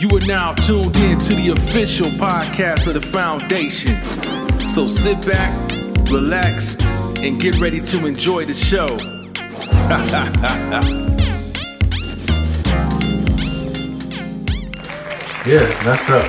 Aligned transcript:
You 0.00 0.08
are 0.16 0.26
now 0.26 0.54
tuned 0.54 0.96
in 0.96 1.18
to 1.18 1.34
the 1.34 1.48
official 1.48 2.06
podcast 2.06 2.86
of 2.86 2.94
the 2.94 3.00
foundation. 3.00 4.00
So 4.60 4.86
sit 4.86 5.20
back, 5.26 5.72
relax, 6.08 6.76
and 7.16 7.40
get 7.40 7.58
ready 7.58 7.80
to 7.80 8.06
enjoy 8.06 8.44
the 8.44 8.54
show. 8.54 8.86
Yes, 15.46 15.82
messed 15.82 16.10
up. 16.10 16.24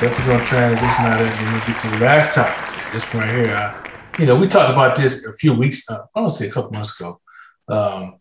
Definitely 0.00 0.34
gonna 0.34 0.46
transition 0.46 1.04
out 1.04 1.20
of 1.20 1.26
that 1.26 1.42
and 1.42 1.52
we'll 1.52 1.66
get 1.66 1.76
to 1.78 1.88
the 1.88 1.98
last 1.98 2.32
topic. 2.32 2.92
This 2.92 3.12
one 3.12 3.24
right 3.24 3.44
here. 3.44 3.56
I, 3.56 3.90
you 4.20 4.26
know, 4.26 4.36
we 4.36 4.46
talked 4.46 4.72
about 4.72 4.96
this 4.96 5.24
a 5.24 5.32
few 5.32 5.52
weeks, 5.52 5.90
uh, 5.90 6.06
I 6.14 6.20
want 6.20 6.32
to 6.32 6.38
say 6.38 6.48
a 6.48 6.52
couple 6.52 6.70
months 6.70 6.98
ago. 6.98 7.20
Um, 7.68 8.20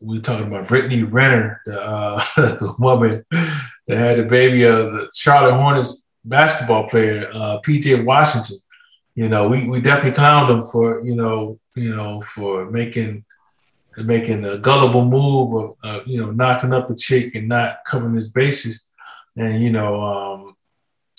we 0.00 0.20
talking 0.20 0.46
about 0.46 0.68
Brittany 0.68 1.02
Renner, 1.02 1.60
the, 1.66 1.80
uh, 1.80 2.22
the 2.36 2.74
woman 2.78 3.24
that 3.30 3.96
had 3.96 4.18
the 4.18 4.24
baby 4.24 4.64
of 4.64 4.92
the 4.92 5.10
Charlotte 5.14 5.54
Hornets 5.54 6.04
basketball 6.24 6.88
player, 6.88 7.30
uh, 7.32 7.58
PJ 7.66 8.04
Washington. 8.04 8.58
You 9.14 9.28
know, 9.28 9.48
we, 9.48 9.68
we 9.68 9.80
definitely 9.80 10.18
clowned 10.18 10.50
him 10.50 10.64
for, 10.64 11.04
you 11.04 11.16
know, 11.16 11.58
you 11.74 11.94
know, 11.94 12.20
for 12.22 12.70
making 12.70 13.24
making 14.04 14.44
a 14.44 14.58
gullible 14.58 15.04
move 15.04 15.54
of, 15.54 15.76
uh, 15.82 16.00
you 16.06 16.20
know, 16.20 16.30
knocking 16.30 16.72
up 16.72 16.88
a 16.90 16.94
chick 16.94 17.34
and 17.34 17.48
not 17.48 17.78
covering 17.84 18.14
his 18.14 18.30
bases. 18.30 18.80
And, 19.36 19.62
you 19.62 19.72
know, 19.72 20.00
um, 20.02 20.56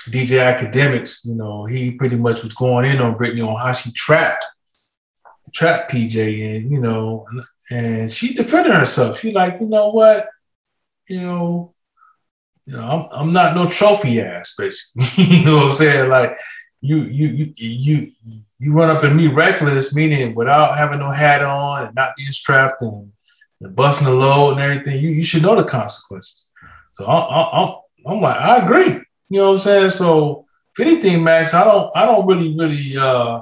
DJ 0.05 0.39
Akademiks, 0.39 1.25
you 1.25 1.35
know, 1.35 1.65
he 1.65 1.95
pretty 1.95 2.15
much 2.15 2.43
was 2.43 2.53
going 2.53 2.85
in 2.85 3.01
on 3.01 3.17
Brittany 3.17 3.41
on 3.41 3.59
how 3.59 3.73
she 3.73 3.91
trapped 3.91 4.45
trapped 5.53 5.91
PJ 5.91 6.55
and 6.55 6.71
you 6.71 6.79
know, 6.79 7.27
and 7.71 8.11
she 8.11 8.33
defended 8.33 8.73
herself. 8.73 9.19
She 9.19 9.31
like, 9.31 9.59
you 9.59 9.67
know 9.67 9.89
what, 9.89 10.27
you 11.07 11.21
know, 11.21 11.73
you 12.65 12.73
know, 12.73 13.09
I'm, 13.11 13.19
I'm 13.27 13.33
not 13.33 13.55
no 13.55 13.69
trophy 13.69 14.21
ass, 14.21 14.55
basically. 14.57 15.23
you 15.23 15.45
know 15.45 15.57
what 15.57 15.65
I'm 15.67 15.73
saying? 15.73 16.09
Like, 16.09 16.37
you 16.81 16.97
you 16.97 17.27
you 17.27 17.53
you 17.57 18.11
you 18.59 18.73
run 18.73 18.95
up 18.95 19.03
in 19.03 19.15
me 19.15 19.27
reckless, 19.27 19.93
meaning 19.93 20.35
without 20.35 20.77
having 20.77 20.99
no 20.99 21.11
hat 21.11 21.41
on 21.41 21.87
and 21.87 21.95
not 21.95 22.15
being 22.15 22.31
strapped 22.31 22.81
and, 22.81 23.11
and 23.61 23.75
busting 23.75 24.05
the 24.05 24.13
load 24.13 24.53
and 24.53 24.61
everything. 24.61 25.01
You 25.01 25.09
you 25.09 25.23
should 25.23 25.41
know 25.41 25.55
the 25.55 25.63
consequences. 25.63 26.47
So 26.93 27.05
I'm, 27.05 27.49
I'm 27.53 27.75
I'm 28.05 28.21
like, 28.21 28.37
I 28.37 28.57
agree. 28.63 29.01
You 29.29 29.39
know 29.39 29.47
what 29.47 29.51
I'm 29.53 29.57
saying? 29.59 29.89
So 29.91 30.45
if 30.77 30.85
anything, 30.85 31.23
Max, 31.23 31.53
I 31.53 31.63
don't 31.63 31.91
I 31.95 32.05
don't 32.05 32.25
really 32.25 32.55
really 32.55 32.97
uh 32.97 33.41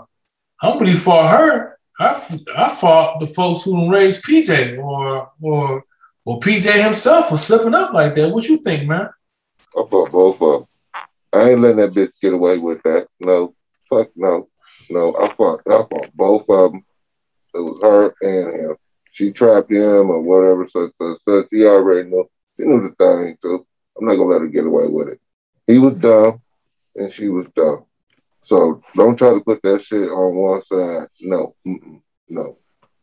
I 0.61 0.69
don't 0.69 0.79
really 0.79 0.93
for 0.93 1.27
her. 1.27 1.76
I, 1.99 2.39
I 2.55 2.69
fought 2.69 3.19
the 3.19 3.27
folks 3.27 3.63
who 3.63 3.91
raised 3.91 4.23
PJ 4.23 4.77
or 4.83 5.31
or 5.41 5.83
or 6.25 6.39
PJ 6.39 6.83
himself 6.83 7.29
for 7.29 7.37
slipping 7.37 7.73
up 7.73 7.93
like 7.93 8.13
that. 8.15 8.29
What 8.29 8.47
you 8.47 8.57
think, 8.57 8.87
man? 8.87 9.09
I 9.75 9.83
fought 9.89 10.11
both 10.11 10.41
of 10.41 10.59
them. 10.59 10.67
I 11.33 11.51
ain't 11.51 11.61
letting 11.61 11.77
that 11.77 11.93
bitch 11.93 12.11
get 12.21 12.33
away 12.33 12.57
with 12.59 12.83
that. 12.83 13.07
No, 13.19 13.55
fuck 13.89 14.09
no, 14.15 14.47
no. 14.89 15.15
I 15.21 15.29
fought. 15.29 15.61
I 15.67 15.83
fought 15.89 16.11
both 16.13 16.49
of 16.49 16.71
them. 16.71 16.85
It 17.55 17.59
was 17.59 17.79
her 17.81 18.15
and 18.21 18.59
him. 18.59 18.75
She 19.11 19.31
trapped 19.31 19.71
him 19.71 20.11
or 20.11 20.21
whatever. 20.21 20.67
So, 20.69 20.91
so, 21.01 21.17
so 21.27 21.47
she 21.51 21.65
already 21.65 22.09
knew. 22.09 22.29
She 22.59 22.65
knew 22.65 22.81
the 22.81 22.95
thing 23.03 23.37
too. 23.41 23.65
I'm 23.97 24.05
not 24.05 24.15
gonna 24.15 24.29
let 24.29 24.41
her 24.41 24.47
get 24.47 24.65
away 24.65 24.85
with 24.87 25.07
it. 25.09 25.19
He 25.65 25.79
was 25.79 25.95
dumb, 25.95 26.41
and 26.95 27.11
she 27.11 27.29
was 27.29 27.47
dumb. 27.55 27.86
So 28.47 28.81
don't 28.95 29.17
try 29.17 29.33
to 29.33 29.41
put 29.41 29.61
that 29.63 29.81
shit 29.81 30.09
on 30.09 30.35
one 30.37 30.61
side. 30.61 31.09
No, 31.19 31.53
no. 32.29 32.57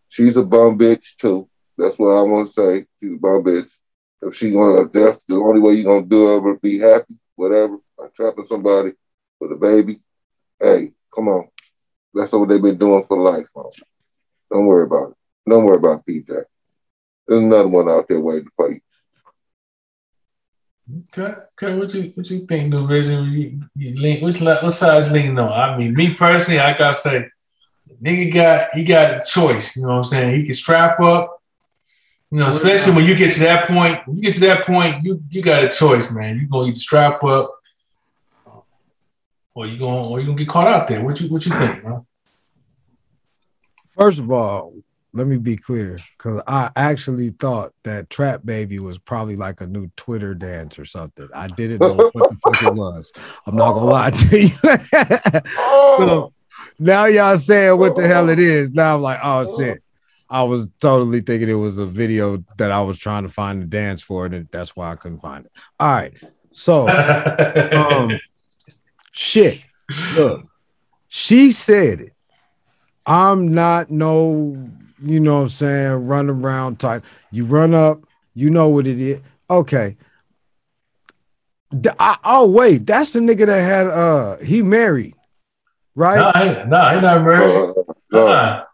She's 0.09 0.39
a 0.39 0.43
bum 0.43 0.79
bitch 0.79 1.17
too. 1.17 1.51
That's 1.77 1.99
what 1.99 2.17
I 2.17 2.23
want 2.23 2.49
to 2.49 2.55
say. 2.55 2.87
She's 2.99 3.13
a 3.13 3.21
bum 3.21 3.45
bitch. 3.45 3.69
If 4.23 4.35
she 4.37 4.53
gonna, 4.53 4.89
that's 4.89 5.23
the 5.29 5.35
only 5.35 5.61
way 5.61 5.75
you 5.75 5.85
gonna 5.85 6.07
do 6.07 6.35
ever 6.35 6.55
be 6.57 6.79
happy, 6.79 7.19
whatever. 7.37 7.77
I'm 8.01 8.09
trapping 8.17 8.47
somebody 8.47 8.93
with 9.39 9.53
a 9.53 9.57
baby. 9.57 10.01
Hey, 10.59 10.93
come 11.15 11.29
on. 11.29 11.49
That's 12.15 12.33
what 12.33 12.49
they've 12.49 12.63
been 12.63 12.79
doing 12.79 13.05
for 13.07 13.19
life, 13.19 13.47
man. 13.55 13.67
Don't 14.51 14.65
worry 14.65 14.85
about 14.85 15.11
it. 15.11 15.17
Don't 15.47 15.67
worry 15.67 15.77
about 15.77 16.07
PJ. 16.07 16.27
There's 16.27 17.43
another 17.43 17.69
one 17.69 17.91
out 17.91 18.09
there 18.09 18.19
waiting 18.19 18.49
for 18.57 18.73
you. 18.73 18.81
Okay, 20.93 21.33
okay. 21.53 21.79
What 21.79 21.95
you 21.95 22.13
what 22.15 22.29
you 22.31 22.45
think, 22.47 22.69
New 22.69 22.87
Vision? 22.87 23.25
You, 23.33 23.61
you 23.75 24.01
lean, 24.01 24.23
which 24.23 24.41
what 24.41 24.71
size 24.71 25.11
lean 25.11 25.39
on? 25.39 25.51
I 25.51 25.77
mean, 25.79 25.95
me 25.95 26.13
personally, 26.15 26.61
I 26.61 26.77
gotta 26.77 26.93
say, 26.93 27.29
nigga 28.03 28.33
got 28.33 28.69
he 28.75 28.85
got 28.85 29.15
a 29.17 29.23
choice. 29.23 29.77
You 29.77 29.83
know 29.83 29.89
what 29.89 29.95
I'm 29.95 30.05
saying? 30.05 30.35
He 30.37 30.45
can 30.45 30.55
strap 30.55 31.01
up. 31.01 31.41
You 32.31 32.41
know, 32.41 32.49
especially 32.49 32.95
when 32.95 33.07
you 33.07 33.15
get 33.15 33.33
to 33.33 33.41
that 33.41 33.67
point. 33.67 34.07
When 34.07 34.17
you 34.19 34.23
get 34.23 34.35
to 34.35 34.41
that 34.41 34.67
point, 34.67 35.03
you 35.05 35.23
you 35.31 35.41
got 35.41 35.65
a 35.65 35.69
choice, 35.69 36.11
man. 36.11 36.39
You 36.39 36.49
gonna 36.49 36.67
either 36.69 36.75
strap 36.75 37.25
up, 37.25 37.55
or 39.55 39.67
you 39.67 39.79
gonna 39.79 40.09
or 40.09 40.21
you 40.21 40.27
gonna 40.27 40.37
get 40.37 40.49
caught 40.49 40.67
out 40.67 40.87
there. 40.87 41.03
What 41.03 41.19
you 41.19 41.29
what 41.29 41.47
you 41.47 41.57
think, 41.57 41.83
man? 41.83 42.05
First 43.97 44.19
of 44.19 44.31
all, 44.31 44.75
let 45.15 45.29
me 45.29 45.37
be 45.37 45.57
clear 45.57 45.97
because 46.19 46.43
I 46.49 46.71
actually 46.75 47.31
thought 47.31 47.73
that 47.85 48.11
Trap 48.11 48.41
Baby 48.45 48.81
was 48.81 48.99
probably 48.99 49.37
like 49.37 49.61
a 49.61 49.67
new 49.67 49.89
Twitter 49.97 50.35
dance 50.35 50.77
or 50.77 50.85
something. 50.85 51.29
I 51.33 51.47
didn't 51.47 51.81
know 51.81 52.11
what 52.13 52.31
the 52.31 52.37
fuck 52.45 52.63
it 52.63 52.75
was. 52.75 53.13
I'm 53.47 53.55
not 53.55 53.75
gonna 53.75 53.87
lie 53.87 54.11
to 54.11 54.41
you. 54.41 54.49
so 55.99 56.33
now 56.81 57.05
y'all 57.05 57.39
saying 57.39 57.79
what 57.79 57.95
the 57.95 58.09
hell 58.09 58.29
it 58.29 58.41
is. 58.41 58.73
Now 58.73 58.97
I'm 58.97 59.03
like, 59.03 59.21
oh 59.23 59.57
shit. 59.57 59.81
I 60.29 60.43
was 60.43 60.69
totally 60.81 61.21
thinking 61.21 61.49
it 61.49 61.55
was 61.55 61.79
a 61.79 61.87
video 61.87 62.43
that 62.59 62.73
I 62.73 62.81
was 62.81 62.99
trying 62.99 63.23
to 63.23 63.29
find 63.29 63.63
the 63.63 63.67
dance 63.67 64.03
for, 64.03 64.27
and 64.27 64.49
that's 64.51 64.75
why 64.75 64.91
I 64.91 64.97
couldn't 64.97 65.21
find 65.21 65.47
it. 65.47 65.53
All 65.79 65.93
right. 65.93 66.13
So 66.51 66.89
um 66.89 68.19
shit. 69.13 69.65
Look, 70.17 70.45
she 71.07 71.53
said 71.53 72.01
it. 72.01 72.13
I'm 73.07 73.55
not 73.55 73.91
no 73.93 74.71
you 75.03 75.21
know 75.21 75.37
what 75.37 75.43
I'm 75.43 75.49
saying, 75.49 76.07
run 76.07 76.31
around 76.31 76.79
type. 76.79 77.05
You 77.31 77.45
run 77.45 77.75
up, 77.75 78.01
you 78.35 78.51
know 78.51 78.69
what 78.69 78.87
it 78.87 79.01
is. 79.01 79.21
Okay. 79.51 79.97
I, 81.99 82.19
oh 82.25 82.47
wait, 82.47 82.87
that's 82.87 83.13
the 83.13 83.21
nigga 83.21 83.47
that 83.47 83.61
had 83.61 83.89
uh 83.89 84.37
he 84.39 84.63
married, 84.63 85.15
right? 85.97 86.17
No, 86.17 86.31
nah, 86.31 86.65
nah, 86.67 86.95
he 86.95 87.01
not 87.01 87.25
married. 87.25 87.57
Uh, 87.57 87.85
no. 88.13 88.27
uh-uh. 88.27 88.65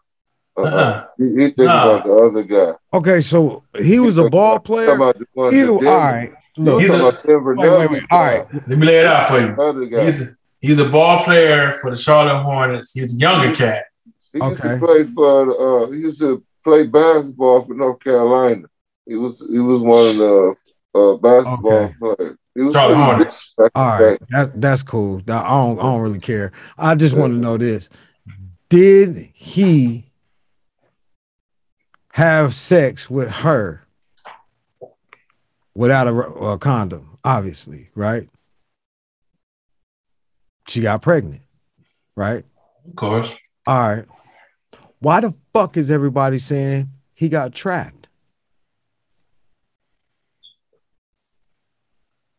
Uh-uh. 0.57 1.07
He, 1.17 1.23
he 1.23 1.37
thinking 1.37 1.65
nah. 1.65 1.95
about 1.95 2.05
the 2.05 2.13
other 2.13 2.43
guy. 2.43 2.73
Okay, 2.93 3.21
so 3.21 3.63
he 3.79 3.99
was 3.99 4.19
a 4.19 4.29
ball 4.29 4.59
player. 4.59 4.91
Either, 4.91 5.71
all 5.71 5.79
right. 5.79 6.31
Look, 6.57 6.81
he's 6.81 6.93
a, 6.93 7.05
wait, 7.05 7.57
wait, 7.57 7.89
wait. 7.89 8.03
All 8.11 8.19
right. 8.19 8.45
Let 8.53 8.77
me 8.77 8.85
lay 8.85 8.99
it 8.99 9.07
out 9.07 9.29
for 9.29 9.39
you. 9.39 10.01
He's 10.03 10.21
a, 10.21 10.35
he's 10.59 10.79
a 10.79 10.89
ball 10.89 11.23
player 11.23 11.79
for 11.81 11.89
the 11.89 11.95
Charlotte 11.95 12.43
Hornets. 12.43 12.91
He's 12.91 13.15
a 13.15 13.17
younger 13.17 13.55
cat. 13.55 13.85
He 14.33 14.39
used 14.39 14.61
to 14.61 14.77
play 14.77 15.03
for. 15.03 15.85
Uh, 15.85 15.91
he 15.91 15.99
used 15.99 16.21
to 16.21 16.43
play 16.63 16.87
basketball 16.87 17.63
for 17.63 17.73
North 17.73 17.99
Carolina. 17.99 18.67
He 19.05 19.15
was 19.15 19.45
he 19.51 19.59
was 19.59 19.81
one 19.81 20.07
of 20.07 20.17
the 20.17 20.55
uh, 20.95 21.17
basketball 21.17 21.73
okay. 21.73 21.93
players. 21.99 22.37
He 22.55 22.61
was 22.61 22.73
Charlie 22.73 22.95
Hornets. 22.95 23.53
All 23.75 23.99
right, 23.99 24.19
that's 24.29 24.51
that's 24.55 24.83
cool. 24.83 25.19
I 25.19 25.21
don't 25.21 25.79
I 25.79 25.83
don't 25.83 26.01
really 26.01 26.19
care. 26.19 26.51
I 26.77 26.95
just 26.95 27.15
want 27.15 27.33
to 27.33 27.39
know 27.39 27.57
this: 27.57 27.89
Did 28.69 29.29
he 29.33 30.05
have 32.13 32.53
sex 32.53 33.09
with 33.09 33.29
her 33.29 33.85
without 35.75 36.07
a, 36.07 36.13
a 36.13 36.57
condom? 36.57 37.17
Obviously, 37.23 37.89
right? 37.95 38.29
She 40.67 40.81
got 40.81 41.01
pregnant, 41.01 41.41
right? 42.15 42.45
Of 42.87 42.95
course. 42.95 43.35
All 43.67 43.79
right. 43.79 44.05
Why 45.01 45.19
the 45.19 45.33
fuck 45.51 45.77
is 45.77 45.89
everybody 45.89 46.37
saying 46.37 46.89
he 47.15 47.27
got 47.27 47.53
trapped? 47.53 48.07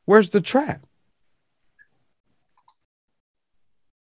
Where's 0.04 0.30
the 0.30 0.40
trap? 0.40 0.86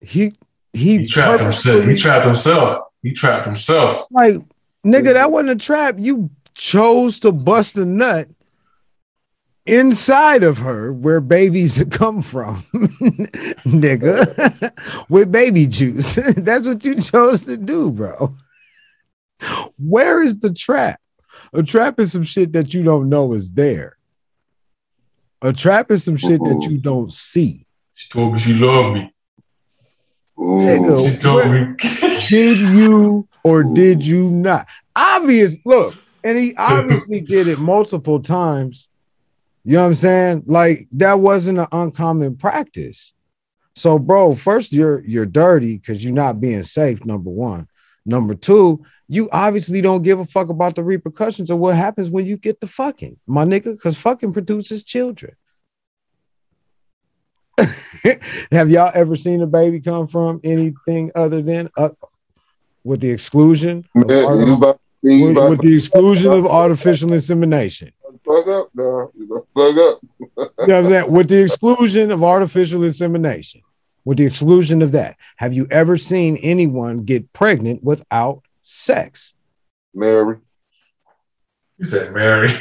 He 0.02 0.34
he, 0.74 1.00
he 1.00 1.08
trapped 1.08 1.42
himself. 1.42 1.86
He 1.86 1.96
trapped 1.96 2.26
himself. 2.26 2.88
He 3.02 3.14
trapped 3.14 3.46
himself. 3.46 4.08
Like 4.12 4.36
nigga, 4.86 5.14
that 5.14 5.32
wasn't 5.32 5.52
a 5.52 5.66
trap. 5.66 5.96
You 5.98 6.30
chose 6.54 7.20
to 7.20 7.32
bust 7.32 7.78
a 7.78 7.86
nut 7.86 8.28
inside 9.66 10.44
of 10.44 10.58
her 10.58 10.92
where 10.92 11.22
babies 11.22 11.82
come 11.92 12.22
from, 12.22 12.64
nigga, 13.66 14.72
with 15.10 15.32
baby 15.32 15.66
juice. 15.66 16.16
That's 16.36 16.68
what 16.68 16.84
you 16.84 17.00
chose 17.00 17.46
to 17.46 17.56
do, 17.56 17.92
bro. 17.92 18.36
Where 19.78 20.22
is 20.22 20.40
the 20.40 20.54
trap? 20.54 21.00
A 21.54 21.64
trap 21.64 22.00
is 22.00 22.12
some 22.12 22.24
shit 22.24 22.54
that 22.54 22.74
you 22.74 22.84
don't 22.84 23.10
know 23.10 23.34
is 23.34 23.52
there. 23.52 23.98
A 25.42 25.54
trap 25.54 25.90
is 25.92 26.04
some 26.04 26.18
shit 26.18 26.44
that 26.44 26.68
you 26.70 26.80
don't 26.80 27.14
see. 27.14 27.66
She 27.94 28.10
told 28.10 28.34
me 28.34 28.40
she 28.40 28.54
loved 28.54 28.96
me. 28.96 29.14
Nigga, 30.38 31.12
she 31.12 31.18
told 31.18 31.52
me. 31.52 31.76
did 32.30 32.58
you 32.58 33.28
or 33.44 33.64
did 33.64 34.06
you 34.06 34.30
not? 34.32 34.68
Obvious. 34.96 35.56
Look, 35.66 35.96
and 36.24 36.38
he 36.38 36.56
obviously 36.56 37.22
did 37.22 37.48
it 37.48 37.60
multiple 37.60 38.20
times. 38.20 38.90
You 39.64 39.74
know 39.74 39.84
what 39.84 39.88
I'm 39.90 39.96
saying? 39.96 40.44
Like 40.46 40.88
that 40.94 41.20
wasn't 41.20 41.60
an 41.60 41.68
uncommon 41.72 42.38
practice. 42.38 43.14
So, 43.76 43.98
bro, 43.98 44.36
first 44.36 44.72
you're 44.74 45.02
you're 45.06 45.26
dirty 45.26 45.78
because 45.78 46.04
you're 46.04 46.14
not 46.14 46.42
being 46.42 46.64
safe. 46.64 47.06
Number 47.06 47.30
one. 47.30 47.68
Number 48.10 48.34
two, 48.34 48.84
you 49.08 49.30
obviously 49.32 49.82
don't 49.82 50.02
give 50.02 50.20
a 50.20 50.26
fuck 50.26 50.50
about 50.50 50.76
the 50.76 50.84
repercussions 50.84 51.52
of 51.52 51.60
what 51.60 51.76
happens 51.76 52.10
when 52.10 52.26
you 52.26 52.38
get 52.38 52.60
the 52.60 52.66
fucking, 52.66 53.20
my 53.28 53.46
nigga, 53.46 53.76
because 53.76 53.96
fucking 53.98 54.34
produces 54.34 54.84
children. 54.84 55.36
Have 58.52 58.72
y'all 58.72 58.92
ever 58.96 59.16
seen 59.16 59.44
a 59.44 59.48
baby 59.48 59.80
come 59.80 60.08
from 60.08 60.40
anything 60.44 61.12
other 61.14 61.44
than 61.44 61.70
uh, 61.78 61.90
with 62.84 63.02
the 63.02 63.12
exclusion 63.12 63.86
of 63.96 64.08
Man, 64.08 64.26
arti- 64.26 64.46
you 64.46 64.56
about 64.56 64.82
to 64.84 64.90
see 65.08 65.24
with, 65.28 65.50
with 65.50 65.62
the 65.62 65.76
exclusion 65.76 66.32
of 66.32 66.48
artificial 66.48 67.14
insemination? 67.14 67.92
plug 68.24 68.50
up 68.50 68.70
gonna 68.76 69.08
plug 69.54 69.78
up. 69.78 70.00
You 70.20 70.28
know 70.38 70.48
what 70.58 70.70
I'm 70.70 70.86
saying? 70.86 71.12
With 71.12 71.28
the 71.30 71.44
exclusion 71.44 72.12
of 72.12 72.24
artificial 72.24 72.84
insemination, 72.84 73.62
with 74.06 74.18
the 74.18 74.26
exclusion 74.26 74.82
of 74.82 74.92
that, 74.94 75.18
have 75.38 75.54
you 75.54 75.68
ever 75.70 75.98
seen 75.98 76.38
anyone 76.38 77.04
get 77.04 77.32
pregnant 77.34 77.84
without 77.84 78.44
sex? 78.62 79.34
Mary. 79.94 80.38
You 81.78 81.86
said 81.86 82.14
Mary. 82.14 82.50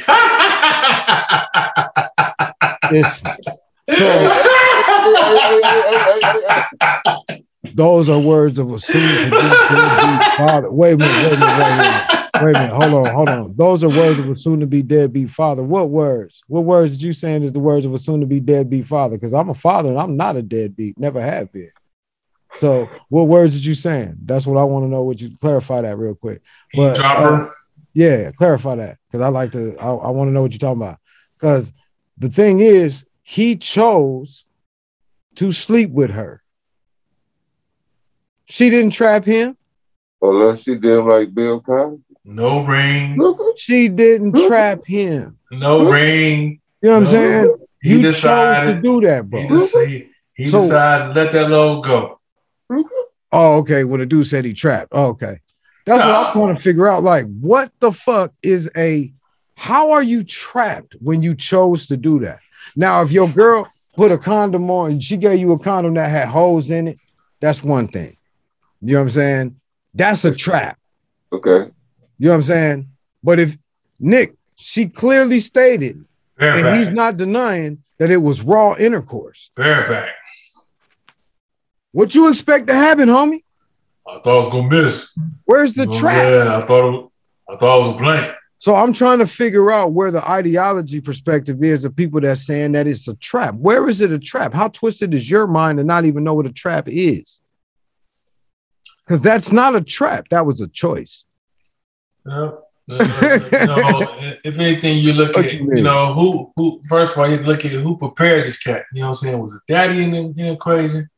Hey, 3.89 4.27
those 7.73 8.09
are 8.09 8.19
words 8.19 8.59
of 8.59 8.71
a 8.71 8.79
soon 8.79 9.31
to 9.31 9.37
father. 10.37 10.71
Wait 10.71 10.93
a 10.93 10.97
minute, 10.97 11.23
wait 11.23 11.33
a 11.33 11.39
minute, 11.39 11.59
wait 11.59 11.71
a 11.71 11.77
minute. 11.77 12.18
Wait 12.43 12.55
a 12.55 12.59
minute, 12.59 12.73
hold 12.73 12.93
on, 12.93 13.13
hold 13.13 13.29
on. 13.29 13.55
Those 13.55 13.83
are 13.83 13.89
words 13.89 14.19
of 14.19 14.29
a 14.29 14.35
soon 14.35 14.59
to 14.59 14.67
be 14.67 14.81
deadbeat 14.81 15.29
father. 15.29 15.63
What 15.63 15.89
words? 15.89 16.41
What 16.47 16.65
words 16.65 16.93
did 16.93 17.01
you 17.01 17.13
saying 17.13 17.43
is 17.43 17.53
the 17.53 17.59
words 17.59 17.85
of 17.85 17.93
a 17.93 17.99
soon 17.99 18.19
to 18.21 18.25
be 18.25 18.39
deadbeat 18.39 18.85
father? 18.85 19.17
Because 19.17 19.33
I'm 19.33 19.49
a 19.49 19.53
father 19.53 19.89
and 19.89 19.99
I'm 19.99 20.15
not 20.17 20.37
a 20.37 20.41
deadbeat, 20.41 20.97
never 20.99 21.21
have 21.21 21.51
been. 21.51 21.71
So, 22.53 22.89
what 23.09 23.27
words 23.27 23.53
did 23.53 23.65
you 23.65 23.75
saying? 23.75 24.17
That's 24.25 24.45
what 24.45 24.59
I 24.59 24.63
want 24.63 24.85
to 24.85 24.89
know. 24.89 25.03
Would 25.03 25.21
you 25.21 25.37
clarify 25.39 25.81
that 25.81 25.97
real 25.97 26.15
quick? 26.15 26.39
But, 26.75 26.99
uh, 26.99 27.47
Yeah, 27.93 28.31
clarify 28.31 28.75
that 28.75 28.97
because 29.07 29.21
I 29.21 29.29
like 29.29 29.51
to. 29.51 29.75
I, 29.79 29.89
I 29.89 30.09
want 30.09 30.29
to 30.29 30.31
know 30.31 30.41
what 30.41 30.51
you're 30.51 30.59
talking 30.59 30.81
about. 30.81 30.99
Because 31.37 31.71
the 32.17 32.29
thing 32.29 32.59
is, 32.59 33.05
he 33.23 33.55
chose 33.55 34.45
to 35.35 35.51
sleep 35.51 35.91
with 35.91 36.11
her. 36.11 36.43
She 38.45 38.69
didn't 38.69 38.91
trap 38.91 39.25
him. 39.25 39.57
Unless 40.21 40.63
she 40.63 40.75
did 40.75 40.99
like 40.99 41.33
Bill 41.33 41.61
Cosby. 41.61 42.08
No 42.29 42.65
ring. 42.65 43.17
She 43.57 43.89
didn't 43.89 44.33
trap 44.47 44.85
him. 44.85 45.37
No 45.51 45.91
ring. 45.91 46.61
You 46.81 46.89
know 46.89 46.93
what 46.95 47.01
I'm 47.01 47.07
saying? 47.07 47.55
He 47.81 47.95
you 47.97 48.01
chose 48.03 48.21
to 48.21 48.79
do 48.81 49.01
that, 49.01 49.29
bro. 49.29 49.41
He, 49.41 49.47
dec- 49.47 49.87
he, 49.87 50.09
he 50.33 50.49
So- 50.49 50.59
decided 50.61 51.13
to 51.13 51.19
let 51.23 51.31
that 51.33 51.49
load 51.49 51.81
go. 51.83 52.19
Oh, 53.31 53.57
okay. 53.57 53.83
When 53.83 53.99
the 53.99 54.05
dude 54.05 54.27
said 54.27 54.45
he 54.45 54.53
trapped. 54.53 54.89
Oh, 54.93 55.07
okay. 55.07 55.39
That's 55.85 55.99
what 56.05 56.15
I'm 56.15 56.33
trying 56.33 56.55
to 56.55 56.61
figure 56.61 56.87
out. 56.87 57.03
Like, 57.03 57.25
what 57.39 57.71
the 57.79 57.91
fuck 57.91 58.33
is 58.41 58.69
a 58.77 59.11
how 59.55 59.91
are 59.91 60.03
you 60.03 60.23
trapped 60.23 60.95
when 61.01 61.21
you 61.21 61.35
chose 61.35 61.87
to 61.87 61.97
do 61.97 62.19
that? 62.19 62.39
Now, 62.77 63.01
if 63.01 63.11
your 63.11 63.27
girl 63.27 63.67
put 63.95 64.11
a 64.11 64.17
condom 64.17 64.71
on 64.71 64.91
and 64.91 65.03
she 65.03 65.17
gave 65.17 65.39
you 65.39 65.51
a 65.51 65.59
condom 65.59 65.95
that 65.95 66.09
had 66.09 66.29
holes 66.29 66.71
in 66.71 66.87
it, 66.87 66.97
that's 67.41 67.61
one 67.63 67.87
thing. 67.89 68.15
You 68.81 68.93
know 68.93 68.99
what 68.99 69.03
I'm 69.03 69.09
saying? 69.09 69.59
That's 69.93 70.23
a 70.23 70.33
trap. 70.33 70.77
Okay. 71.33 71.71
You 72.19 72.25
know 72.25 72.31
what 72.31 72.35
I'm 72.37 72.43
saying? 72.43 72.89
But 73.23 73.39
if 73.39 73.57
Nick, 73.99 74.35
she 74.55 74.87
clearly 74.87 75.39
stated, 75.39 76.03
and 76.37 76.77
he's 76.77 76.93
not 76.93 77.17
denying 77.17 77.83
that 77.97 78.11
it 78.11 78.17
was 78.17 78.41
raw 78.41 78.75
intercourse. 78.75 79.51
Bareback. 79.55 80.13
What 81.91 82.13
you 82.13 82.29
expect 82.29 82.67
to 82.67 82.75
happen, 82.75 83.09
homie? 83.09 83.43
I 84.07 84.19
thought 84.19 84.35
I 84.37 84.39
was 84.39 84.49
gonna 84.49 84.69
miss. 84.69 85.11
Where's 85.45 85.73
the 85.73 85.87
Oh, 85.89 85.99
trap? 85.99 86.17
Yeah, 86.17 86.57
I 86.57 86.65
thought 86.65 86.93
it, 86.93 87.09
I 87.49 87.55
thought 87.57 87.75
it 87.77 87.87
was 87.87 87.95
a 87.95 87.97
blank. 87.97 88.35
So 88.57 88.75
I'm 88.75 88.91
trying 88.91 89.19
to 89.19 89.27
figure 89.27 89.71
out 89.71 89.93
where 89.93 90.11
the 90.11 90.27
ideology 90.27 90.99
perspective 90.99 91.63
is 91.63 91.85
of 91.85 91.95
people 91.95 92.19
that's 92.19 92.45
saying 92.45 92.73
that 92.73 92.87
it's 92.87 93.07
a 93.07 93.15
trap. 93.15 93.55
Where 93.55 93.87
is 93.87 94.01
it 94.01 94.11
a 94.11 94.19
trap? 94.19 94.53
How 94.53 94.67
twisted 94.67 95.13
is 95.13 95.29
your 95.29 95.47
mind 95.47 95.77
to 95.77 95.83
not 95.85 96.05
even 96.05 96.25
know 96.25 96.33
what 96.33 96.45
a 96.45 96.51
trap 96.51 96.89
is? 96.89 97.39
Because 99.05 99.21
that's 99.21 99.51
not 99.53 99.75
a 99.75 99.81
trap. 99.81 100.27
That 100.29 100.45
was 100.45 100.59
a 100.59 100.67
choice. 100.67 101.25
Know, 102.29 102.63
if 102.89 104.57
anything, 104.59 104.97
you 104.97 105.13
look 105.13 105.35
What 105.35 105.45
at, 105.45 105.53
you 105.53 105.69
you, 105.75 105.83
know, 105.83 106.13
who, 106.13 106.51
who, 106.55 106.81
first 106.87 107.13
of 107.13 107.19
all, 107.19 107.29
you 107.29 107.37
look 107.37 107.65
at 107.65 107.71
who 107.71 107.97
prepared 107.97 108.45
this 108.45 108.57
cat. 108.59 108.85
You 108.93 109.01
know 109.01 109.07
what 109.07 109.09
I'm 109.11 109.15
saying? 109.17 109.39
Was 109.39 109.53
it 109.53 109.61
daddy 109.67 110.03
in 110.03 110.11
the, 110.11 110.17
in 110.19 110.33
the 110.33 110.51
equation? 110.53 111.09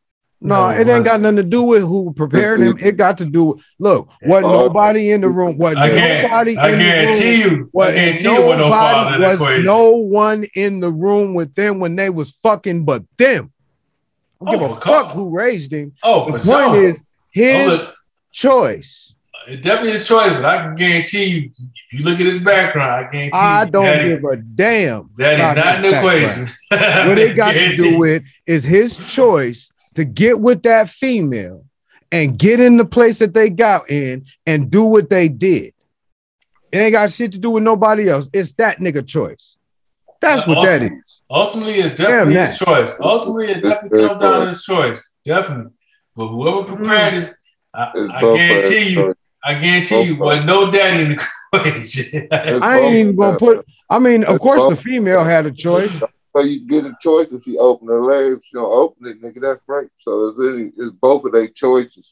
No, 0.43 0.69
No, 0.71 0.77
it 0.77 0.87
ain't 0.87 1.05
got 1.05 1.21
nothing 1.21 1.35
to 1.37 1.43
do 1.43 1.61
with 1.61 1.83
who 1.83 2.13
prepared 2.13 2.61
him. 2.61 2.77
It 2.79 2.97
got 2.97 3.17
to 3.19 3.25
do 3.25 3.43
with 3.43 3.63
look, 3.79 4.09
what 4.23 4.43
Oh. 4.43 4.51
nobody 4.51 5.11
in 5.11 5.21
the 5.21 5.29
room, 5.29 5.57
what 5.57 5.77
I, 5.77 5.89
nobody 5.89 6.57
I 6.57 6.71
in 6.71 6.77
guarantee 6.79 7.43
the 7.43 7.49
room, 7.49 7.57
you, 7.59 7.63
I 7.65 7.67
what 7.71 7.93
guarantee 7.93 8.23
you 8.23 8.41
was 8.47 8.57
no 8.57 8.69
father 8.69 9.19
was 9.23 9.33
equation. 9.35 9.65
no 9.65 9.89
one 9.91 10.45
in 10.55 10.79
the 10.79 10.91
room 10.91 11.35
with 11.35 11.53
them 11.55 11.79
when 11.79 11.95
they 11.95 12.09
was 12.09 12.31
fucking 12.37 12.85
but 12.85 13.03
them. 13.17 13.53
I 14.41 14.51
don't 14.51 14.55
Oh, 14.63 14.67
give 14.67 14.77
a 14.77 14.79
God. 14.79 14.83
fuck 14.83 15.11
who 15.11 15.29
raised 15.29 15.71
him. 15.71 15.93
oh, 16.03 16.25
The 16.31 16.39
for 16.39 16.45
point 16.47 16.73
sure. 16.73 16.77
is 16.81 16.97
Oh, 17.01 17.05
his 17.33 17.67
look, 17.69 17.93
choice. 18.31 19.10
It 19.47 19.63
definitely 19.63 19.91
his 19.91 20.07
choice, 20.07 20.31
but 20.31 20.45
I 20.45 20.63
can 20.63 20.75
guarantee 20.75 21.25
you, 21.25 21.51
if 21.91 21.99
you 21.99 22.05
look 22.05 22.19
at 22.19 22.25
his 22.25 22.39
background, 22.39 22.91
I 22.91 23.09
guarantee 23.09 23.31
I 23.33 23.63
you, 23.63 23.71
don't 23.71 23.83
daddy, 23.85 24.09
give 24.09 24.23
a 24.23 24.35
damn. 24.37 25.09
That 25.17 25.33
is 25.33 25.39
not 25.39 25.85
an 25.85 25.93
equation. 25.93 26.47
What 27.07 27.17
it 27.17 27.35
got 27.35 27.53
to 27.53 27.75
do 27.75 27.99
with 27.99 28.23
is 28.45 28.63
his 28.63 28.97
choice 29.13 29.71
to 29.95 30.05
get 30.05 30.39
with 30.39 30.63
that 30.63 30.89
female 30.89 31.65
and 32.11 32.37
get 32.37 32.59
in 32.59 32.77
the 32.77 32.85
place 32.85 33.19
that 33.19 33.33
they 33.33 33.49
got 33.49 33.89
in 33.89 34.25
and 34.45 34.69
do 34.69 34.83
what 34.83 35.09
they 35.09 35.27
did. 35.27 35.73
It 36.71 36.77
ain't 36.77 36.93
got 36.93 37.11
shit 37.11 37.33
to 37.33 37.39
do 37.39 37.51
with 37.51 37.63
nobody 37.63 38.09
else. 38.09 38.29
It's 38.33 38.53
that 38.53 38.79
nigga 38.79 39.05
choice. 39.05 39.57
That's 40.21 40.45
what 40.45 40.63
that 40.65 40.83
is. 40.83 41.21
Ultimately, 41.29 41.73
it's 41.73 41.95
definitely 41.95 42.35
Damn 42.35 42.47
his 42.47 42.59
choice. 42.59 42.93
Ultimately, 43.01 43.47
it 43.51 43.57
It's 43.57 43.67
definitely 43.67 43.99
their 43.99 44.07
comes 44.09 44.21
down 44.21 44.39
to 44.39 44.45
choice. 44.45 44.55
his 44.55 44.65
choice. 44.65 45.09
Definitely. 45.25 45.73
But 46.15 46.27
whoever 46.27 46.57
mm. 46.57 46.75
prepared 46.75 47.13
this, 47.15 47.35
I, 47.73 47.91
I 48.13 48.21
guarantee 48.21 48.89
you, 48.89 48.95
choice. 48.95 49.15
I 49.43 49.55
guarantee 49.55 50.03
you, 50.03 50.17
but 50.17 50.45
no 50.45 50.71
daddy 50.71 51.03
in 51.03 51.09
the 51.09 51.25
equation. 51.53 52.27
I 52.63 52.79
ain't 52.79 52.95
even 52.95 53.15
gonna 53.15 53.37
put. 53.37 53.65
I 53.89 53.99
mean, 53.99 54.23
of 54.23 54.35
It's 54.35 54.43
course, 54.43 54.67
the 54.69 54.75
female 54.75 55.23
had 55.23 55.45
a 55.45 55.51
choice. 55.51 55.91
So 56.35 56.43
you 56.43 56.65
get 56.65 56.85
a 56.85 56.95
choice 57.01 57.31
if 57.33 57.45
you 57.45 57.59
open 57.59 57.87
her 57.89 58.01
legs, 58.01 58.37
if 58.37 58.43
you 58.53 58.59
don't 58.61 58.71
open 58.71 59.07
it, 59.07 59.21
nigga, 59.21 59.41
that's 59.41 59.61
right. 59.67 59.89
So 59.99 60.27
it's 60.27 60.37
really 60.37 60.71
it's 60.77 60.91
both 60.91 61.25
of 61.25 61.33
their 61.33 61.47
choices. 61.49 62.05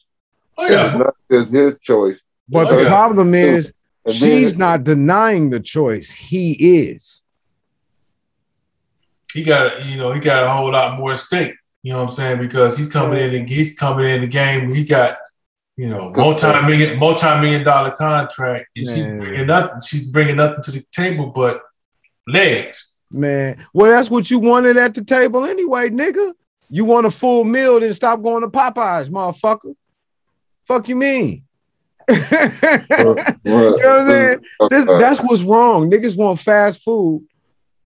oh 0.58 0.64
It's 0.66 0.98
not 0.98 1.14
just 1.30 1.50
his 1.52 1.78
choice. 1.80 2.20
But 2.48 2.70
Oh, 2.70 2.76
the 2.76 2.82
yeah. 2.82 2.88
problem 2.88 3.32
is, 3.34 3.72
And 4.04 4.14
she's 4.14 4.56
not 4.58 4.84
denying 4.84 5.50
the 5.50 5.60
choice. 5.60 6.10
He 6.10 6.52
is. 6.88 7.22
he 9.32 9.44
got 9.44 9.84
you 9.86 9.96
know 9.96 10.12
he 10.12 10.20
got 10.20 10.42
a 10.44 10.50
whole 10.50 10.72
lot 10.72 10.98
more 10.98 11.12
at 11.12 11.18
stake. 11.18 11.54
You 11.82 11.92
know 11.92 12.00
what 12.00 12.08
I'm 12.10 12.14
saying? 12.14 12.40
Because 12.40 12.76
he's 12.76 12.88
coming 12.88 13.18
in 13.20 13.34
and 13.34 13.48
he's 13.48 13.74
coming 13.78 14.06
in 14.06 14.20
the 14.20 14.26
game. 14.26 14.68
He 14.74 14.84
got 14.84 15.16
you 15.80 15.88
know 15.88 16.10
multi 16.10 16.46
million 16.66 16.98
multi 16.98 17.26
million 17.40 17.64
dollar 17.64 17.90
contract, 17.92 18.66
and 18.76 18.86
she's 18.86 19.06
bringing 19.06 19.46
nothing. 19.46 19.80
She's 19.80 20.04
bringing 20.04 20.36
nothing 20.36 20.62
to 20.64 20.72
the 20.72 20.84
table 20.92 21.32
but 21.34 21.62
legs. 22.26 22.92
Man, 23.10 23.64
well, 23.72 23.90
that's 23.90 24.10
what 24.10 24.30
you 24.30 24.38
wanted 24.38 24.76
at 24.76 24.94
the 24.94 25.02
table 25.02 25.46
anyway, 25.46 25.88
nigga. 25.88 26.34
You 26.68 26.84
want 26.84 27.06
a 27.06 27.10
full 27.10 27.44
meal, 27.44 27.80
then 27.80 27.94
stop 27.94 28.20
going 28.20 28.42
to 28.42 28.48
Popeyes, 28.48 29.08
motherfucker. 29.08 29.74
Fuck 30.66 30.86
you 30.90 30.96
mean? 30.96 31.44
you 32.10 32.16
know 32.16 33.14
what 33.14 33.86
I'm 33.86 34.06
saying? 34.06 34.44
This, 34.68 34.84
that's 34.84 35.20
what's 35.20 35.42
wrong. 35.42 35.90
Niggas 35.90 36.14
want 36.14 36.40
fast 36.40 36.84
food. 36.84 37.26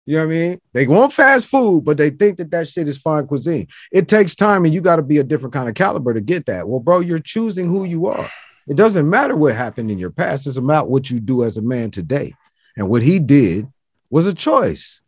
You 0.07 0.13
know 0.13 0.25
what 0.25 0.33
I 0.33 0.35
mean? 0.37 0.61
They 0.71 0.87
want 0.87 1.11
fast 1.11 1.47
food, 1.47 1.83
but 1.83 1.97
they 1.97 2.09
think 2.11 2.37
that 2.37 2.49
that 2.51 2.69
shit 2.69 2.87
is 2.87 2.97
fine 2.97 3.27
cuisine. 3.27 3.67
It 3.91 4.07
takes 4.07 4.35
time, 4.35 4.63
and 4.63 4.73
you 4.73 4.79
got 4.79 4.95
to 4.95 5.01
be 5.01 5.17
a 5.17 5.23
different 5.23 5.53
kind 5.53 5.67
of 5.67 5.75
caliber 5.75 6.13
to 6.13 6.21
get 6.21 6.45
that. 6.45 6.69
Well, 6.69 6.79
bro, 6.79 7.01
you're 7.01 7.19
choosing 7.19 7.67
who 7.67 7.83
you 7.83 8.07
are. 8.07 8.31
It 8.69 8.77
doesn't 8.77 9.09
matter 9.09 9.35
what 9.35 9.53
happened 9.53 9.91
in 9.91 9.99
your 9.99 10.09
past. 10.09 10.47
It's 10.47 10.55
about 10.55 10.89
what 10.89 11.09
you 11.09 11.19
do 11.19 11.43
as 11.43 11.57
a 11.57 11.61
man 11.61 11.91
today. 11.91 12.33
And 12.77 12.87
what 12.87 13.01
he 13.01 13.19
did 13.19 13.67
was 14.09 14.27
a 14.27 14.33
choice. 14.33 15.01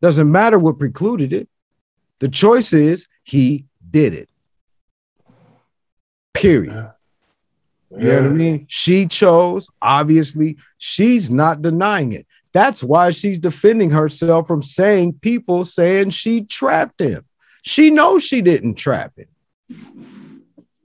Doesn't 0.00 0.32
matter 0.32 0.58
what 0.58 0.78
precluded 0.78 1.34
it. 1.34 1.46
The 2.20 2.28
choice 2.30 2.72
is 2.72 3.06
he 3.24 3.66
did 3.90 4.14
it. 4.14 4.30
Period. 6.32 6.72
Yeah. 6.72 6.92
You 7.90 8.06
know 8.06 8.22
what 8.22 8.30
I 8.30 8.34
mean? 8.34 8.66
She 8.70 9.06
chose, 9.06 9.68
obviously, 9.82 10.56
she's 10.78 11.30
not 11.30 11.60
denying 11.60 12.14
it. 12.14 12.26
That's 12.52 12.82
why 12.82 13.10
she's 13.10 13.38
defending 13.38 13.90
herself 13.90 14.46
from 14.46 14.62
saying 14.62 15.18
people 15.20 15.64
saying 15.64 16.10
she 16.10 16.44
trapped 16.44 17.00
him. 17.00 17.24
She 17.62 17.90
knows 17.90 18.24
she 18.24 18.40
didn't 18.40 18.74
trap 18.74 19.12
him. 19.16 19.28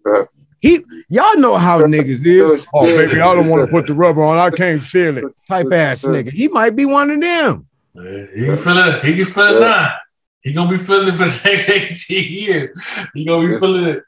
Yeah. 0.05 0.23
He, 0.59 0.81
y'all 1.09 1.37
know 1.37 1.57
how 1.57 1.81
niggas 1.81 2.25
is. 2.25 2.65
Oh, 2.73 2.85
baby, 2.85 3.19
I 3.19 3.35
don't 3.35 3.49
want 3.49 3.65
to 3.65 3.71
put 3.71 3.85
the 3.85 3.93
rubber 3.93 4.23
on. 4.23 4.37
I 4.37 4.49
can't 4.49 4.81
feel 4.81 5.17
it. 5.17 5.25
Type 5.47 5.71
ass 5.73 6.03
nigga. 6.03 6.31
He 6.31 6.47
might 6.47 6.75
be 6.75 6.85
one 6.85 7.11
of 7.11 7.19
them. 7.19 7.67
He 7.93 8.45
can 8.45 8.57
feel 8.57 8.77
it. 8.77 9.05
He 9.05 9.15
can 9.15 9.25
feel 9.25 9.57
it 9.57 9.59
now. 9.59 9.93
He 10.41 10.53
gonna 10.53 10.69
be 10.69 10.77
feeling 10.77 11.09
it 11.09 11.11
for 11.11 11.25
the 11.25 11.41
next 11.45 11.69
18 11.69 12.31
years. 12.31 13.07
He 13.13 13.25
gonna 13.25 13.47
be 13.47 13.57
feeling 13.59 13.85
it. 13.85 14.03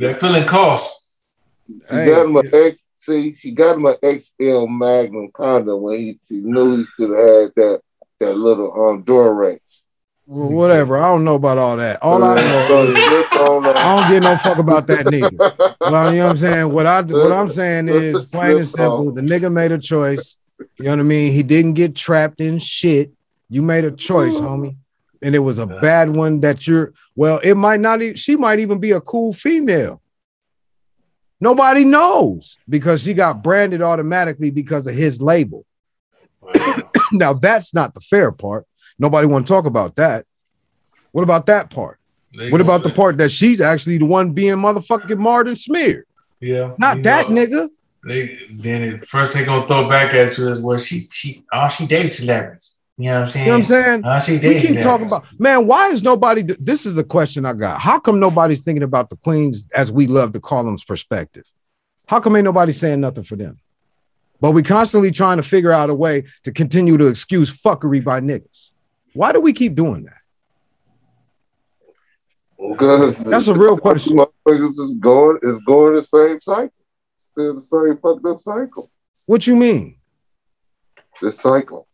That 0.00 0.18
feeling 0.18 0.44
cost. 0.44 0.92
She 1.66 1.74
got 1.90 2.26
him 2.26 2.36
an 2.36 2.46
X. 2.52 2.84
See, 3.08 3.34
she 3.36 3.52
got 3.52 3.76
him 3.76 3.86
an 3.86 3.96
XL 4.02 4.66
Magnum 4.66 5.30
condom 5.32 5.80
when 5.80 5.98
he 5.98 6.20
she 6.28 6.40
knew 6.40 6.76
he 6.76 6.84
should 6.84 7.08
have 7.08 7.26
had 7.26 7.52
that 7.56 7.80
that 8.20 8.34
little 8.36 8.70
um 8.88 9.02
Durex. 9.02 9.84
Well, 10.26 10.50
whatever. 10.50 10.98
I 10.98 11.04
don't 11.04 11.24
know 11.24 11.36
about 11.36 11.56
all 11.56 11.78
that. 11.78 12.02
All 12.02 12.22
I 12.22 12.34
know, 12.34 13.74
I 13.78 13.96
don't 13.96 14.10
get 14.10 14.22
no 14.22 14.36
fuck 14.36 14.58
about 14.58 14.86
that 14.88 15.06
nigga. 15.06 15.38
But, 15.38 16.12
you 16.12 16.18
know 16.18 16.24
what 16.24 16.30
I'm 16.30 16.36
saying? 16.36 16.70
What 16.70 16.84
I 16.84 17.00
what 17.00 17.32
I'm 17.32 17.48
saying 17.48 17.88
is 17.88 18.30
plain 18.30 18.58
and 18.58 18.68
simple. 18.68 19.10
The 19.10 19.22
nigga 19.22 19.50
made 19.50 19.72
a 19.72 19.78
choice. 19.78 20.36
You 20.76 20.84
know 20.84 20.90
what 20.90 21.00
I 21.00 21.04
mean? 21.04 21.32
He 21.32 21.42
didn't 21.42 21.74
get 21.74 21.96
trapped 21.96 22.42
in 22.42 22.58
shit. 22.58 23.10
You 23.48 23.62
made 23.62 23.86
a 23.86 23.90
choice, 23.90 24.36
homie. 24.36 24.76
And 25.22 25.34
it 25.34 25.38
was 25.38 25.58
a 25.58 25.66
bad 25.66 26.10
one 26.10 26.40
that 26.40 26.66
you're 26.66 26.92
well, 27.16 27.38
it 27.42 27.54
might 27.54 27.80
not 27.80 28.02
even 28.02 28.16
she 28.16 28.36
might 28.36 28.58
even 28.58 28.80
be 28.80 28.90
a 28.90 29.00
cool 29.00 29.32
female. 29.32 30.02
Nobody 31.40 31.84
knows 31.84 32.58
because 32.68 33.02
she 33.02 33.14
got 33.14 33.42
branded 33.42 33.82
automatically 33.82 34.50
because 34.50 34.86
of 34.86 34.94
his 34.94 35.22
label. 35.22 35.64
now 37.12 37.32
that's 37.32 37.74
not 37.74 37.94
the 37.94 38.00
fair 38.00 38.32
part. 38.32 38.66
Nobody 38.98 39.26
want 39.26 39.46
to 39.46 39.52
talk 39.52 39.66
about 39.66 39.96
that. 39.96 40.26
What 41.12 41.22
about 41.22 41.46
that 41.46 41.70
part? 41.70 41.98
They 42.36 42.50
what 42.50 42.60
about 42.60 42.82
the 42.82 42.90
part 42.90 43.18
that 43.18 43.30
she's 43.30 43.60
actually 43.60 43.98
the 43.98 44.04
one 44.04 44.32
being 44.32 44.56
motherfucking 44.56 45.18
marred 45.18 45.48
and 45.48 45.58
smeared? 45.58 46.06
Yeah, 46.40 46.74
not 46.78 47.02
that 47.04 47.30
know, 47.30 47.46
nigga. 47.46 47.68
They 48.04 48.30
then 48.50 48.82
it, 48.82 49.08
first 49.08 49.32
they 49.32 49.44
gonna 49.44 49.66
throw 49.66 49.88
back 49.88 50.14
at 50.14 50.36
you 50.36 50.48
is 50.48 50.60
well 50.60 50.78
she 50.78 51.06
she 51.10 51.44
oh 51.52 51.68
she 51.68 51.86
dates 51.86 52.18
celebrities. 52.18 52.74
You 53.00 53.04
know 53.04 53.14
what 53.14 53.20
I'm 53.20 53.26
saying? 53.28 53.46
You 53.46 53.52
know 53.52 53.58
what 53.58 54.04
I'm 54.04 54.22
saying? 54.22 54.40
She 54.40 54.48
we 54.48 54.60
keep 54.60 54.80
talking 54.80 55.06
about 55.06 55.24
man. 55.38 55.66
Why 55.68 55.88
is 55.90 56.02
nobody? 56.02 56.42
This 56.42 56.84
is 56.84 56.96
the 56.96 57.04
question 57.04 57.46
I 57.46 57.52
got. 57.52 57.80
How 57.80 58.00
come 58.00 58.18
nobody's 58.18 58.64
thinking 58.64 58.82
about 58.82 59.08
the 59.08 59.14
queens 59.16 59.66
as 59.72 59.92
we 59.92 60.08
love 60.08 60.32
to 60.32 60.40
call 60.40 60.64
them's 60.64 60.82
perspective? 60.82 61.44
How 62.06 62.18
come 62.18 62.34
ain't 62.34 62.44
nobody 62.44 62.72
saying 62.72 63.00
nothing 63.00 63.22
for 63.22 63.36
them? 63.36 63.60
But 64.40 64.50
we 64.50 64.64
constantly 64.64 65.12
trying 65.12 65.36
to 65.36 65.44
figure 65.44 65.70
out 65.70 65.90
a 65.90 65.94
way 65.94 66.24
to 66.42 66.50
continue 66.50 66.96
to 66.96 67.06
excuse 67.06 67.56
fuckery 67.56 68.02
by 68.02 68.20
niggas. 68.20 68.72
Why 69.14 69.32
do 69.32 69.40
we 69.40 69.52
keep 69.52 69.76
doing 69.76 70.04
that? 70.04 70.14
Because 72.70 73.22
that's 73.22 73.46
a 73.46 73.54
real 73.54 73.78
question. 73.78 74.16
Motherfuckers 74.16 74.78
is 74.78 74.96
going 74.98 75.38
is 75.42 75.58
going 75.64 75.94
the 75.94 76.02
same 76.02 76.40
cycle. 76.40 76.72
Still 77.18 77.54
the 77.54 77.60
same 77.60 77.96
fucked 77.98 78.26
up 78.26 78.40
cycle. 78.40 78.90
What 79.26 79.46
you 79.46 79.54
mean? 79.54 79.98
The 81.20 81.30
cycle. 81.30 81.87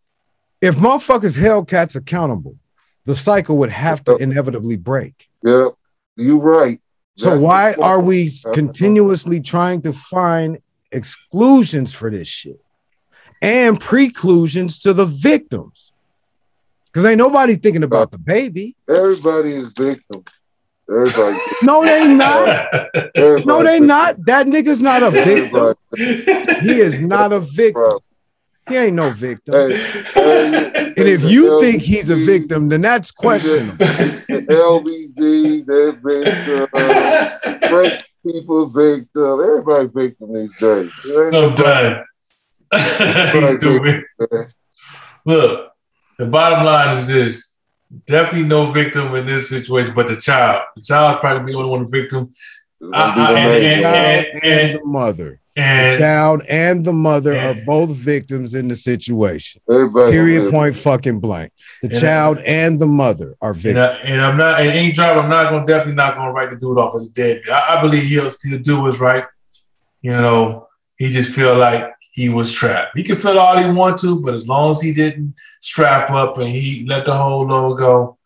If 0.64 0.76
motherfuckers 0.76 1.36
held 1.36 1.68
cats 1.68 1.94
accountable, 1.94 2.56
the 3.04 3.14
cycle 3.14 3.58
would 3.58 3.68
have 3.68 4.02
to 4.04 4.16
inevitably 4.16 4.76
break. 4.76 5.28
Yeah, 5.42 5.68
you're 6.16 6.38
right. 6.38 6.80
So 7.16 7.30
that's 7.30 7.42
why 7.42 7.74
are 7.74 8.00
we 8.00 8.30
continuously 8.54 9.40
trying 9.40 9.82
to 9.82 9.92
find 9.92 10.58
exclusions 10.90 11.92
for 11.92 12.10
this 12.10 12.28
shit 12.28 12.58
and 13.42 13.78
preclusions 13.78 14.80
to 14.84 14.94
the 14.94 15.04
victims? 15.04 15.92
Because 16.86 17.04
ain't 17.04 17.18
nobody 17.18 17.56
thinking 17.56 17.82
about 17.82 18.10
the 18.10 18.18
baby. 18.18 18.74
Everybody 18.88 19.52
is 19.52 19.70
victim. 19.76 20.24
Everybody. 20.88 21.36
no, 21.62 21.84
they 21.84 22.08
not. 22.08 22.68
Everybody 23.14 23.44
no, 23.44 23.62
they 23.62 23.80
not. 23.80 24.24
That 24.24 24.46
nigga's 24.46 24.80
not 24.80 25.02
a 25.02 25.10
victim. 25.10 25.74
he 25.94 26.80
is 26.80 26.98
not 27.00 27.34
a 27.34 27.40
victim. 27.40 27.98
He 28.68 28.76
ain't 28.76 28.96
no 28.96 29.10
victim. 29.10 29.54
Hey, 29.54 29.76
hey, 30.14 30.94
and 30.96 31.08
if 31.08 31.22
you 31.22 31.50
LBG, 31.50 31.60
think 31.60 31.82
he's 31.82 32.08
a 32.08 32.16
victim, 32.16 32.70
then 32.70 32.80
that's 32.80 33.10
questionable. 33.10 33.76
LBG, 33.76 35.66
they're 35.66 35.92
victim. 35.92 36.68
French 37.68 38.02
people 38.26 38.66
victim. 38.66 39.40
Everybody 39.40 39.88
victim 39.88 40.32
these 40.32 40.56
days. 40.58 40.90
I'm 41.34 41.54
done. 41.54 42.04
Look, 45.26 45.72
the 46.18 46.26
bottom 46.26 46.64
line 46.64 46.96
is 46.96 47.08
this: 47.08 47.56
definitely 48.06 48.48
no 48.48 48.70
victim 48.70 49.14
in 49.14 49.26
this 49.26 49.50
situation, 49.50 49.94
but 49.94 50.08
the 50.08 50.16
child. 50.16 50.62
The 50.76 50.82
child's 50.82 51.20
probably 51.20 51.52
the 51.52 51.58
only 51.58 51.70
one 51.70 51.90
victim. 51.90 52.32
Uh, 52.82 53.14
and, 53.16 53.38
and, 53.38 53.84
and, 53.84 54.44
and, 54.44 54.80
the 54.80 54.84
mother. 54.84 55.40
And 55.56 55.94
the 55.94 56.04
child 56.04 56.42
and 56.48 56.84
the 56.84 56.92
mother 56.92 57.34
are 57.34 57.54
both 57.64 57.90
victims 57.90 58.54
in 58.54 58.66
the 58.66 58.74
situation. 58.74 59.62
Period. 59.68 60.50
Point. 60.50 60.76
Fucking 60.76 61.20
blank. 61.20 61.52
The 61.80 61.90
child 62.00 62.38
I, 62.38 62.42
and 62.42 62.78
the 62.78 62.86
mother 62.86 63.36
are 63.40 63.54
victims. 63.54 64.00
And, 64.04 64.20
I, 64.20 64.30
am 64.30 64.36
not. 64.36 64.60
And 64.60 64.70
any 64.70 64.92
driver, 64.92 65.20
I'm 65.20 65.30
not 65.30 65.50
going. 65.50 65.64
to 65.64 65.72
Definitely 65.72 65.94
not 65.94 66.16
going 66.16 66.26
to 66.26 66.32
write 66.32 66.50
the 66.50 66.56
dude 66.56 66.78
off 66.78 66.94
as 66.96 67.08
dead. 67.08 67.42
I, 67.52 67.78
I 67.78 67.82
believe 67.82 68.02
he'll 68.02 68.30
still 68.30 68.58
do 68.58 68.82
what's 68.82 68.98
right. 68.98 69.24
You 70.02 70.10
know, 70.10 70.68
he 70.98 71.10
just 71.10 71.30
feel 71.30 71.56
like 71.56 71.94
he 72.12 72.28
was 72.28 72.50
trapped. 72.50 72.96
He 72.96 73.04
can 73.04 73.16
feel 73.16 73.38
all 73.38 73.56
he 73.56 73.70
want 73.70 73.98
to, 73.98 74.20
but 74.20 74.34
as 74.34 74.46
long 74.48 74.70
as 74.70 74.80
he 74.80 74.92
didn't 74.92 75.34
strap 75.60 76.10
up 76.10 76.38
and 76.38 76.48
he 76.48 76.84
let 76.88 77.06
the 77.06 77.16
whole 77.16 77.46
load 77.46 77.76
go, 77.76 78.18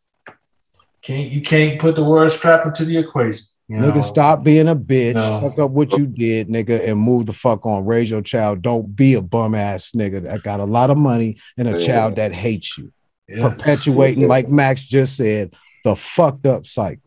can't 1.03 1.31
you 1.31 1.41
can't 1.41 1.81
put 1.81 1.95
the 1.95 2.05
word 2.05 2.31
strap 2.31 2.67
into 2.67 2.85
the 2.85 2.99
equation. 2.99 3.47
You 3.69 3.77
nigga, 3.77 3.97
know? 3.97 4.03
stop 4.03 4.43
being 4.43 4.69
a 4.69 4.75
bitch. 4.75 5.15
No. 5.15 5.41
Fuck 5.43 5.59
up 5.59 5.71
what 5.73 5.93
you 5.93 6.07
did, 6.07 6.49
nigga, 6.49 6.89
and 6.89 6.99
move 6.99 7.27
the 7.27 7.35
fuck 7.35 7.67
on. 7.67 7.85
Raise 7.85 8.11
your 8.11 8.23
child. 8.23 8.63
Don't 8.63 8.97
be 8.97 9.15
a 9.15 9.21
bum 9.21 9.55
ass 9.55 9.93
nigga 9.93 10.23
that 10.23 10.43
got 10.43 10.61
a 10.61 10.65
lot 10.65 10.89
of 10.89 10.97
money 10.97 11.39
and 11.59 11.69
a 11.69 11.79
yeah. 11.79 11.87
child 11.87 12.17
that 12.17 12.33
hates 12.33 12.79
you. 12.79 12.91
Yeah. 13.29 13.51
Perpetuating, 13.51 14.27
like 14.27 14.49
Max 14.49 14.81
just 14.81 15.17
said, 15.19 15.55
the 15.85 15.95
fucked 15.95 16.47
up 16.47 16.67
cycle. 16.67 17.03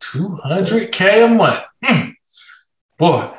200K 0.00 1.24
a 1.24 1.28
month. 1.28 1.60
Mm. 1.82 2.14
Boy, 2.98 3.34